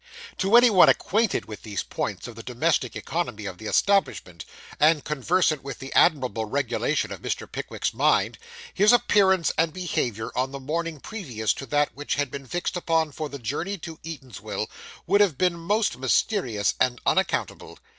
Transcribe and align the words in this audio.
To 0.39 0.55
any 0.57 0.71
one 0.71 0.89
acquainted 0.89 1.45
with 1.45 1.61
these 1.61 1.83
points 1.83 2.27
of 2.27 2.35
the 2.35 2.41
domestic 2.41 2.95
economy 2.95 3.45
of 3.45 3.59
the 3.59 3.67
establishment, 3.67 4.45
and 4.79 5.03
conversant 5.03 5.61
with 5.63 5.77
the 5.77 5.93
admirable 5.93 6.45
regulation 6.45 7.11
of 7.11 7.21
Mr. 7.21 7.45
Pickwick's 7.45 7.93
mind, 7.93 8.39
his 8.73 8.91
appearance 8.91 9.51
and 9.59 9.71
behaviour 9.71 10.31
on 10.35 10.49
the 10.49 10.59
morning 10.59 11.01
previous 11.01 11.53
to 11.53 11.67
that 11.67 11.93
which 11.95 12.15
had 12.15 12.31
been 12.31 12.47
fixed 12.47 12.75
upon 12.75 13.11
for 13.11 13.29
the 13.29 13.37
journey 13.37 13.77
to 13.77 13.99
Eatanswill 14.03 14.71
would 15.05 15.21
have 15.21 15.37
been 15.37 15.53
most 15.53 15.95
mysterious 15.99 16.73
and 16.79 16.99
unaccountable. 17.05 17.77